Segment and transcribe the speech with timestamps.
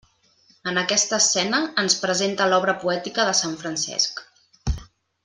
[0.69, 4.25] En aquesta escena, ens presenta l'obra poètica de sant Francesc.